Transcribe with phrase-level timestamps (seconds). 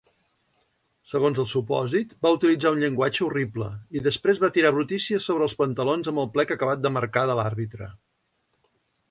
[1.09, 3.67] Segons el supòsit, va utilitzar un llenguatge "horrible",
[3.99, 7.39] i després va tirar brutícia sobre els "pantalons amb el plec acabat de marcar" de
[7.43, 7.93] l'arbitre.